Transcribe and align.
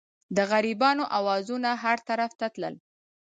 د 0.35 0.37
غریبانو 0.51 1.03
اوازونه 1.19 1.69
هر 1.83 1.97
طرف 2.09 2.31
ته 2.39 2.47
تلل. 2.55 2.75